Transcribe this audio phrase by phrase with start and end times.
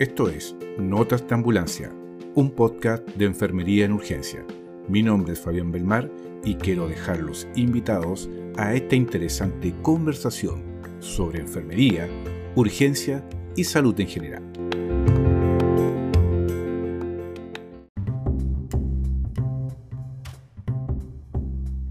[0.00, 1.92] Esto es Notas de Ambulancia,
[2.36, 4.46] un podcast de enfermería en urgencia.
[4.86, 6.08] Mi nombre es Fabián Belmar
[6.44, 10.62] y quiero dejarlos invitados a esta interesante conversación
[11.00, 12.08] sobre enfermería,
[12.54, 14.44] urgencia y salud en general.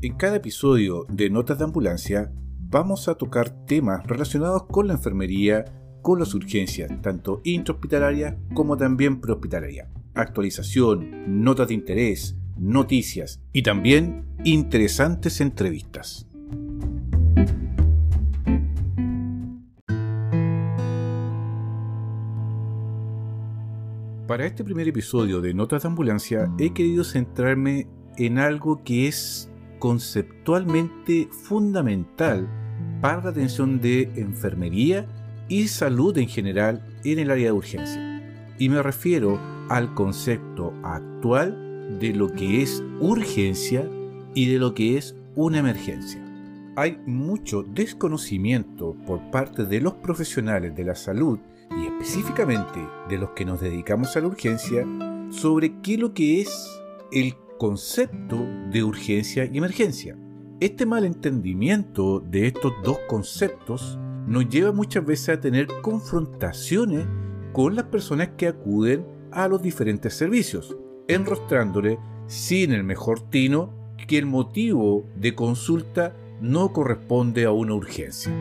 [0.02, 2.32] En cada episodio de Notas de Ambulancia
[2.70, 5.66] vamos a tocar temas relacionados con la enfermería,
[6.08, 9.90] con las urgencias, tanto intrahospitalarias como también prehospitalarias.
[10.14, 16.26] Actualización, notas de interés, noticias y también interesantes entrevistas.
[24.28, 29.52] Para este primer episodio de Notas de Ambulancia he querido centrarme en algo que es
[29.78, 32.48] conceptualmente fundamental
[33.02, 35.06] para la atención de enfermería
[35.50, 38.22] y salud en general en el área de urgencia.
[38.58, 43.88] Y me refiero al concepto actual de lo que es urgencia
[44.34, 46.24] y de lo que es una emergencia.
[46.76, 51.40] Hay mucho desconocimiento por parte de los profesionales de la salud
[51.72, 54.86] y específicamente de los que nos dedicamos a la urgencia
[55.30, 58.38] sobre qué lo que es el concepto
[58.72, 60.16] de urgencia y emergencia.
[60.60, 63.98] Este malentendimiento de estos dos conceptos
[64.28, 67.08] nos lleva muchas veces a tener confrontaciones
[67.54, 70.76] con las personas que acuden a los diferentes servicios,
[71.08, 71.98] enrostrándole
[72.28, 73.74] sin el mejor tino
[74.08, 78.32] que el motivo de consulta no corresponde a una urgencia.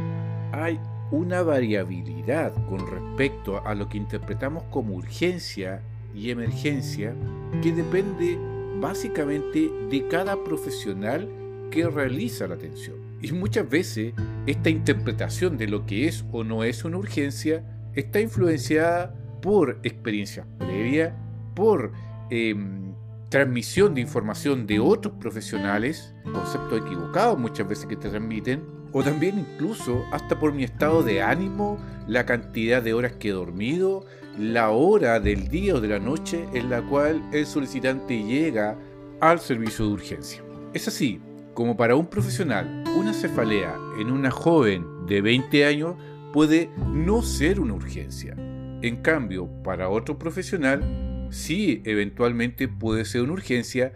[0.53, 0.79] Hay
[1.11, 5.83] una variabilidad con respecto a lo que interpretamos como urgencia
[6.15, 7.15] y emergencia
[7.63, 8.39] que depende
[8.81, 11.29] básicamente de cada profesional
[11.71, 13.06] que realiza la atención.
[13.23, 14.15] Y muchas veces
[14.47, 17.65] esta interpretación de lo que es o no es una urgencia
[17.95, 21.13] está influenciada por experiencias previas,
[21.55, 21.93] por
[22.31, 22.93] em,
[23.29, 29.39] transmisión de información de otros profesionales, conceptos equivocados muchas veces que te transmiten, o también
[29.39, 34.07] incluso hasta por mi estado de ánimo, la cantidad de horas que he dormido,
[34.39, 38.79] la hora del día o de la noche en la cual el solicitante llega
[39.21, 40.43] al servicio de urgencia.
[40.73, 41.21] Es así,
[41.57, 45.95] como para un profesional, una cefalea en una joven de 20 años
[46.35, 48.35] puede no ser una urgencia.
[48.83, 53.95] En cambio, para otro profesional, sí eventualmente puede ser una urgencia,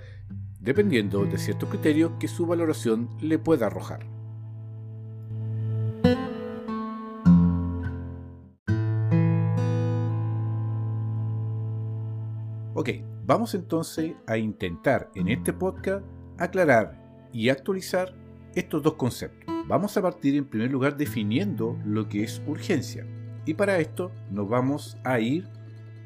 [0.59, 4.07] dependiendo de ciertos criterios que su valoración le pueda arrojar.
[12.73, 12.89] Ok,
[13.27, 16.03] vamos entonces a intentar en este podcast
[16.39, 17.00] aclarar
[17.33, 18.15] y actualizar
[18.55, 19.55] estos dos conceptos.
[19.67, 23.07] Vamos a partir en primer lugar definiendo lo que es urgencia.
[23.47, 25.47] Y para esto nos vamos a ir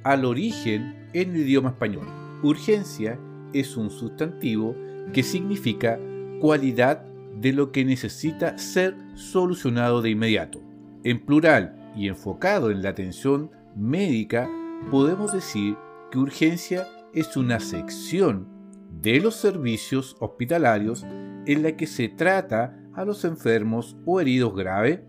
[0.03, 2.07] al origen en el idioma español.
[2.43, 3.19] Urgencia
[3.53, 4.77] es un sustantivo
[5.12, 5.99] que significa
[6.41, 7.03] cualidad
[7.41, 10.61] de lo que necesita ser solucionado de inmediato.
[11.03, 14.49] En plural y enfocado en la atención médica,
[14.91, 15.77] podemos decir
[16.11, 18.53] que urgencia es una sección
[19.00, 21.05] de los servicios hospitalarios
[21.47, 25.00] en la que se trata a los enfermos o heridos graves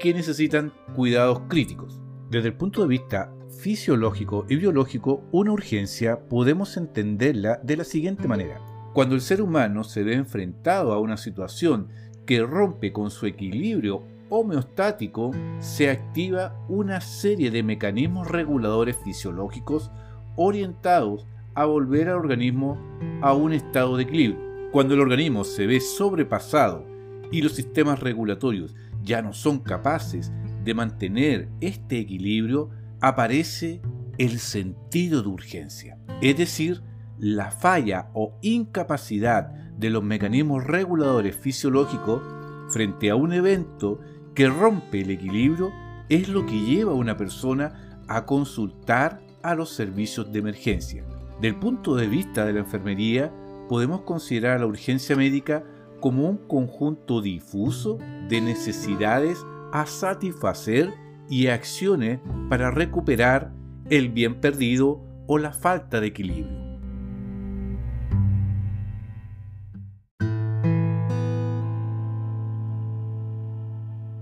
[0.00, 2.00] que necesitan cuidados críticos.
[2.30, 8.28] Desde el punto de vista fisiológico y biológico, una urgencia podemos entenderla de la siguiente
[8.28, 8.60] manera.
[8.92, 11.88] Cuando el ser humano se ve enfrentado a una situación
[12.26, 19.90] que rompe con su equilibrio homeostático, se activa una serie de mecanismos reguladores fisiológicos
[20.36, 22.78] orientados a volver al organismo
[23.20, 24.70] a un estado de equilibrio.
[24.70, 26.86] Cuando el organismo se ve sobrepasado
[27.32, 30.32] y los sistemas regulatorios ya no son capaces
[30.64, 32.70] de mantener este equilibrio,
[33.00, 33.80] aparece
[34.18, 36.82] el sentido de urgencia, es decir,
[37.18, 42.22] la falla o incapacidad de los mecanismos reguladores fisiológicos
[42.68, 44.00] frente a un evento
[44.34, 45.72] que rompe el equilibrio
[46.08, 51.04] es lo que lleva a una persona a consultar a los servicios de emergencia.
[51.40, 53.32] Del punto de vista de la enfermería,
[53.68, 55.62] podemos considerar la urgencia médica
[56.00, 57.98] como un conjunto difuso
[58.28, 60.92] de necesidades a satisfacer
[61.28, 62.18] y acciones
[62.48, 63.52] para recuperar
[63.88, 66.58] el bien perdido o la falta de equilibrio.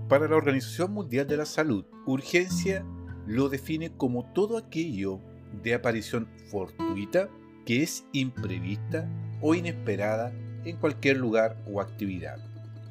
[0.07, 2.85] Para la Organización Mundial de la Salud, urgencia
[3.25, 5.19] lo define como todo aquello
[5.63, 7.29] de aparición fortuita
[7.65, 9.07] que es imprevista
[9.41, 10.31] o inesperada
[10.63, 12.37] en cualquier lugar o actividad,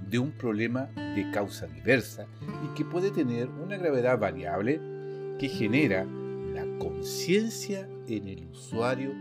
[0.09, 2.27] de un problema de causa diversa
[2.65, 4.81] y que puede tener una gravedad variable
[5.39, 9.13] que genera la conciencia en el usuario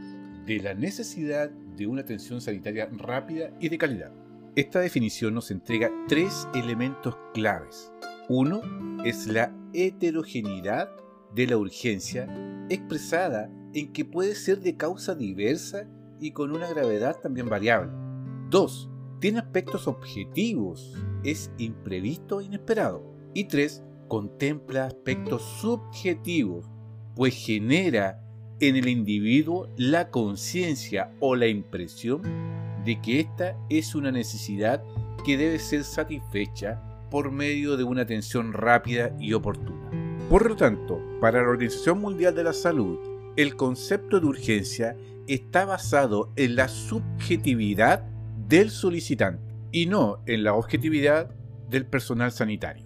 [0.46, 4.12] de la necesidad de una atención sanitaria rápida y de calidad.
[4.56, 7.92] Esta definición nos entrega tres elementos claves.
[8.30, 8.62] Uno
[9.04, 10.90] es la heterogeneidad
[11.34, 12.28] de la urgencia
[12.70, 15.88] expresada en que puede ser de causa diversa
[16.20, 17.92] y con una gravedad también variable.
[18.50, 18.90] 2.
[19.20, 23.04] Tiene aspectos objetivos, es imprevisto e inesperado.
[23.34, 23.84] Y 3.
[24.08, 26.68] Contempla aspectos subjetivos,
[27.16, 28.22] pues genera
[28.60, 32.22] en el individuo la conciencia o la impresión
[32.86, 34.84] de que esta es una necesidad
[35.26, 39.90] que debe ser satisfecha por medio de una atención rápida y oportuna.
[40.30, 43.00] Por lo tanto, para la Organización Mundial de la Salud,
[43.36, 44.96] el concepto de urgencia
[45.26, 48.04] está basado en la subjetividad
[48.48, 49.42] del solicitante
[49.72, 51.32] y no en la objetividad
[51.68, 52.86] del personal sanitario.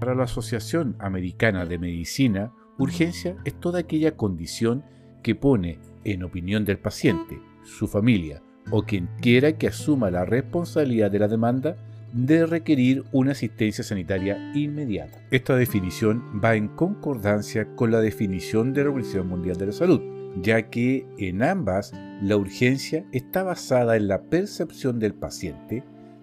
[0.00, 4.84] Para la Asociación Americana de Medicina, urgencia es toda aquella condición
[5.22, 11.10] que pone, en opinión del paciente, su familia o quien quiera que asuma la responsabilidad
[11.10, 11.76] de la demanda,
[12.12, 15.18] de requerir una asistencia sanitaria inmediata.
[15.30, 20.00] Esta definición va en concordancia con la definición de la Organización Mundial de la Salud,
[20.40, 25.82] ya que en ambas la urgencia está basada en la percepción del paciente,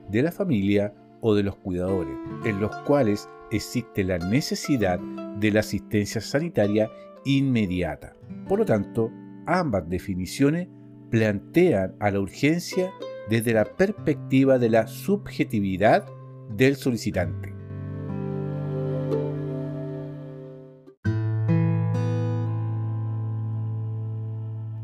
[0.10, 2.16] de la familia o de los cuidadores,
[2.46, 5.00] en los cuales existe la necesidad
[5.40, 6.90] de la asistencia sanitaria
[7.26, 8.16] inmediata.
[8.48, 9.12] Por lo tanto,
[9.46, 10.68] ambas definiciones
[11.12, 12.92] plantean a la urgencia
[13.30, 16.08] desde la perspectiva de la subjetividad
[16.50, 17.54] del solicitante.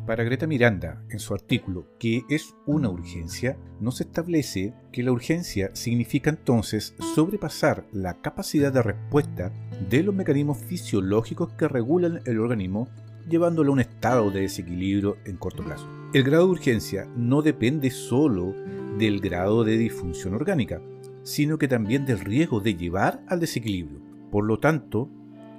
[0.06, 5.69] Para Greta Miranda, en su artículo ¿Qué es una urgencia?, nos establece que la urgencia
[5.73, 9.51] significa entonces sobrepasar la capacidad de respuesta
[9.89, 12.88] de los mecanismos fisiológicos que regulan el organismo,
[13.29, 15.88] llevándolo a un estado de desequilibrio en corto plazo.
[16.13, 18.53] El grado de urgencia no depende solo
[18.97, 20.81] del grado de disfunción orgánica,
[21.24, 24.00] sino que también del riesgo de llevar al desequilibrio.
[24.31, 25.09] Por lo tanto,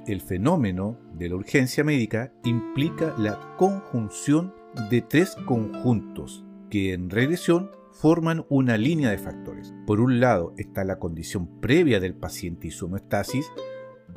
[0.07, 4.55] el fenómeno de la urgencia médica implica la conjunción
[4.91, 9.75] de tres conjuntos que en regresión forman una línea de factores.
[9.87, 13.51] Por un lado está la condición previa del paciente y su homeostasis,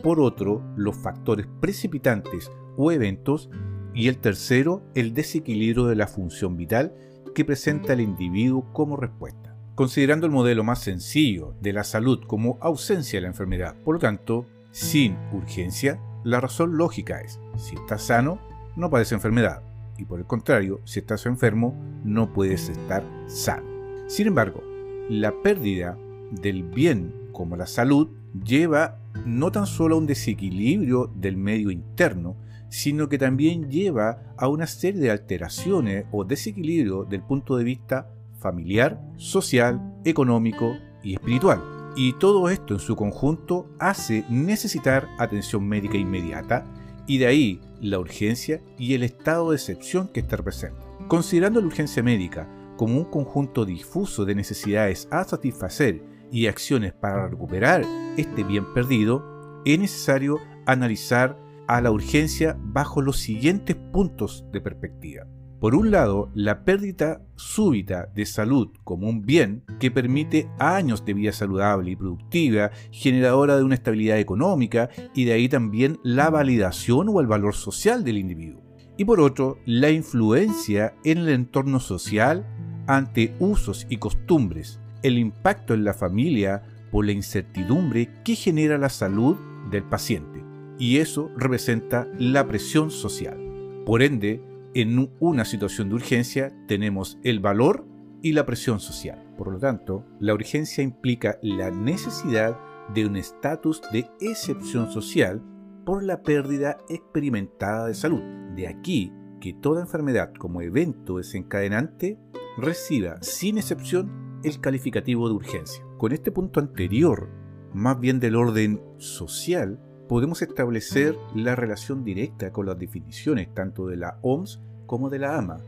[0.03, 3.49] por otro los factores precipitantes o eventos
[3.93, 6.93] y el tercero, el desequilibrio de la función vital
[7.35, 9.55] que presenta el individuo como respuesta.
[9.75, 13.99] Considerando el modelo más sencillo de la salud como ausencia de la enfermedad, por lo
[13.99, 18.39] tanto, sin urgencia, la razón lógica es, si estás sano,
[18.75, 19.63] no padeces enfermedad,
[19.97, 23.67] y por el contrario, si estás enfermo, no puedes estar sano.
[24.07, 24.63] Sin embargo,
[25.09, 25.97] la pérdida
[26.31, 28.09] del bien como la salud
[28.43, 32.37] lleva no tan solo a un desequilibrio del medio interno,
[32.69, 38.09] sino que también lleva a una serie de alteraciones o desequilibrio del punto de vista
[38.39, 41.61] familiar, social, económico y espiritual.
[41.95, 46.65] Y todo esto en su conjunto hace necesitar atención médica inmediata
[47.05, 50.79] y de ahí la urgencia y el estado de excepción que está presente.
[51.09, 52.47] Considerando la urgencia médica
[52.77, 56.01] como un conjunto difuso de necesidades a satisfacer
[56.31, 57.83] y acciones para recuperar
[58.17, 65.25] este bien perdido, es necesario analizar a la urgencia bajo los siguientes puntos de perspectiva.
[65.61, 71.13] Por un lado, la pérdida súbita de salud como un bien que permite años de
[71.13, 77.09] vida saludable y productiva, generadora de una estabilidad económica y de ahí también la validación
[77.09, 78.63] o el valor social del individuo.
[78.97, 82.45] Y por otro, la influencia en el entorno social
[82.87, 88.89] ante usos y costumbres, el impacto en la familia por la incertidumbre que genera la
[88.89, 89.37] salud
[89.69, 90.43] del paciente
[90.81, 93.37] y eso representa la presión social.
[93.85, 94.41] Por ende,
[94.73, 97.85] en una situación de urgencia tenemos el valor
[98.23, 99.23] y la presión social.
[99.37, 102.57] Por lo tanto, la urgencia implica la necesidad
[102.95, 105.43] de un estatus de excepción social
[105.85, 108.21] por la pérdida experimentada de salud.
[108.55, 112.17] De aquí que toda enfermedad como evento desencadenante
[112.57, 115.83] reciba sin excepción el calificativo de urgencia.
[115.97, 117.29] Con este punto anterior,
[117.73, 123.97] más bien del orden social, podemos establecer la relación directa con las definiciones tanto de
[123.97, 125.61] la OMS como de la AMA,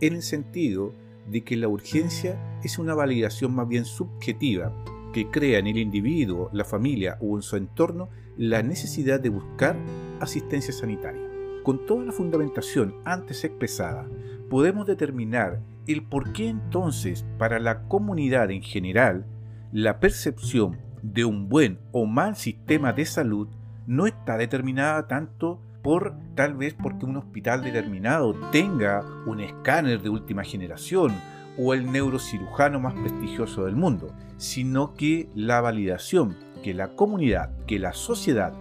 [0.00, 0.92] en el sentido
[1.28, 4.72] de que la urgencia es una validación más bien subjetiva
[5.12, 9.76] que crea en el individuo, la familia o en su entorno la necesidad de buscar
[10.20, 11.22] asistencia sanitaria.
[11.64, 14.08] Con toda la fundamentación antes expresada,
[14.48, 19.26] podemos determinar el por qué entonces para la comunidad en general
[19.72, 23.48] la percepción de un buen o mal sistema de salud
[23.86, 30.10] no está determinada tanto por tal vez porque un hospital determinado tenga un escáner de
[30.10, 31.12] última generación
[31.58, 37.78] o el neurocirujano más prestigioso del mundo, sino que la validación que la comunidad, que
[37.78, 38.52] la sociedad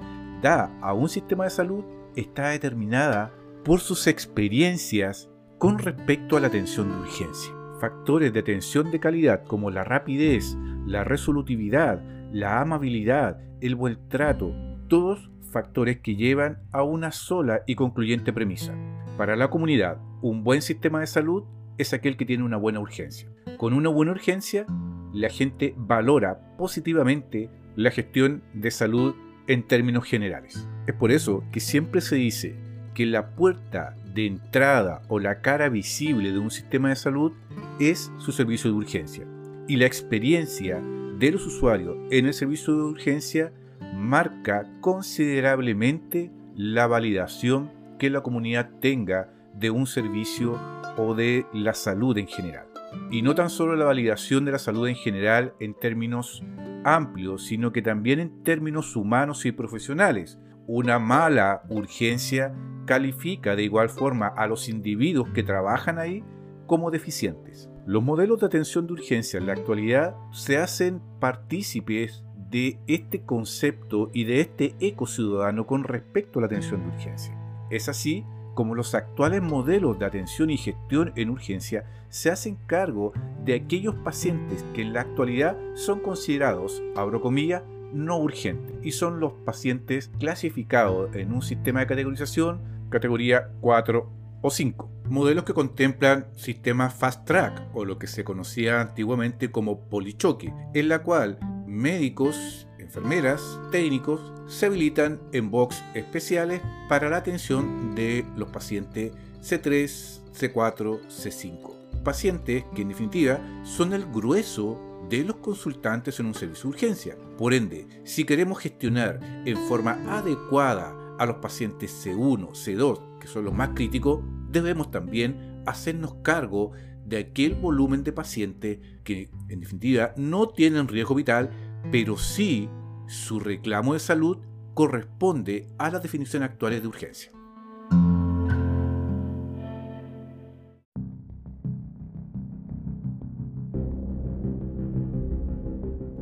[0.41, 1.83] da a un sistema de salud
[2.15, 3.31] está determinada
[3.63, 7.51] por sus experiencias con respecto a la atención de urgencia.
[7.79, 14.53] Factores de atención de calidad como la rapidez, la resolutividad, la amabilidad, el buen trato,
[14.87, 18.75] todos factores que llevan a una sola y concluyente premisa.
[19.17, 21.43] Para la comunidad, un buen sistema de salud
[21.77, 23.29] es aquel que tiene una buena urgencia.
[23.57, 24.65] Con una buena urgencia,
[25.13, 29.15] la gente valora positivamente la gestión de salud
[29.47, 30.67] en términos generales.
[30.85, 32.66] Es por eso que siempre se dice
[32.97, 37.31] que la puerta de entrada o la cara visible de un sistema de salud
[37.79, 39.23] es su servicio de urgencia.
[39.67, 40.81] Y la experiencia
[41.19, 43.53] de los usuarios en el servicio de urgencia
[43.93, 50.59] marca considerablemente la validación que la comunidad tenga de un servicio
[50.97, 52.65] o de la salud en general.
[53.11, 56.41] Y no tan solo la validación de la salud en general en términos
[56.83, 60.39] amplios, sino que también en términos humanos y profesionales.
[60.69, 62.53] Una mala urgencia
[62.85, 66.25] califica de igual forma a los individuos que trabajan ahí
[66.65, 67.69] como deficientes.
[67.85, 74.09] Los modelos de atención de urgencia en la actualidad se hacen partícipes de este concepto
[74.13, 77.33] y de este eco ciudadano con respecto a la atención de urgencia.
[77.69, 83.13] Es así como los actuales modelos de atención y gestión en urgencia se hacen cargo
[83.45, 89.19] de aquellos pacientes que en la actualidad son considerados, abro comillas, no urgentes y son
[89.19, 94.91] los pacientes clasificados en un sistema de categorización categoría 4 o 5.
[95.09, 100.89] Modelos que contemplan sistemas fast track o lo que se conocía antiguamente como polichoque, en
[100.89, 108.49] la cual médicos, enfermeras, técnicos se habilitan en box especiales para la atención de los
[108.49, 112.03] pacientes C3, C4, C5.
[112.03, 114.79] Pacientes que en definitiva son el grueso
[115.09, 117.17] de los consultantes en un servicio de urgencia.
[117.37, 123.45] Por ende, si queremos gestionar en forma adecuada a los pacientes C1, C2, que son
[123.45, 126.71] los más críticos, debemos también hacernos cargo
[127.05, 131.49] de aquel volumen de pacientes que en definitiva no tienen riesgo vital,
[131.91, 132.69] pero sí
[133.07, 134.39] su reclamo de salud
[134.73, 137.31] corresponde a las definiciones actuales de urgencia.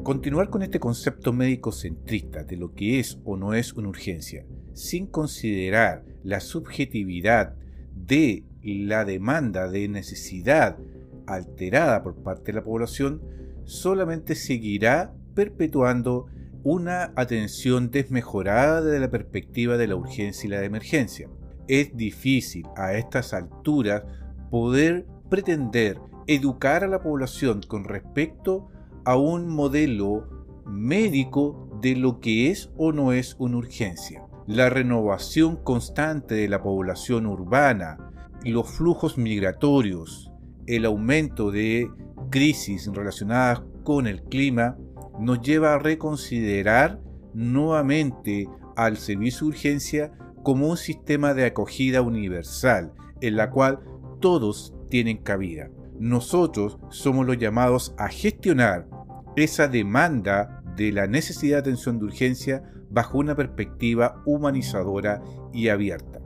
[0.06, 4.46] Continuar con este concepto médico centrista de lo que es o no es una urgencia,
[4.76, 7.56] sin considerar la subjetividad
[7.96, 10.78] de la demanda de necesidad
[11.26, 13.20] alterada por parte de la población,
[13.64, 16.28] solamente seguirá perpetuando
[16.62, 21.30] una atención desmejorada desde la perspectiva de la urgencia y la emergencia.
[21.68, 24.04] Es difícil a estas alturas
[24.52, 28.70] poder pretender educar a la población con respecto
[29.06, 30.28] a un modelo
[30.66, 34.26] médico de lo que es o no es una urgencia.
[34.48, 38.12] La renovación constante de la población urbana,
[38.44, 40.32] los flujos migratorios,
[40.68, 41.90] el aumento de
[42.32, 44.78] crisis relacionadas con el clima,
[45.20, 47.00] nos lleva a reconsiderar
[47.34, 50.12] nuevamente al servicio de urgencia
[50.44, 53.80] como un sistema de acogida universal, en la cual
[54.20, 55.70] todos tienen cabida.
[56.00, 58.88] Nosotros somos los llamados a gestionar
[59.36, 65.22] esa demanda de la necesidad de atención de urgencia bajo una perspectiva humanizadora
[65.54, 66.20] y abierta.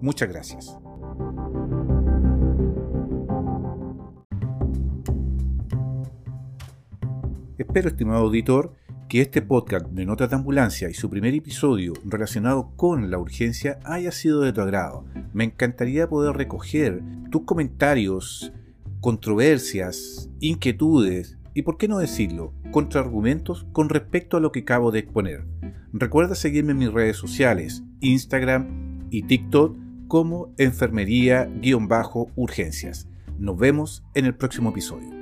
[0.00, 0.78] Muchas gracias.
[7.58, 8.74] Espero, estimado auditor,
[9.08, 13.78] que este podcast de Notas de Ambulancia y su primer episodio relacionado con la urgencia
[13.84, 15.04] haya sido de tu agrado.
[15.32, 18.52] Me encantaría poder recoger tus comentarios,
[19.00, 25.00] controversias, inquietudes y, por qué no decirlo, contraargumentos con respecto a lo que acabo de
[25.00, 25.46] exponer.
[25.92, 33.08] Recuerda seguirme en mis redes sociales, Instagram y TikTok como enfermería-urgencias.
[33.38, 35.15] Nos vemos en el próximo episodio.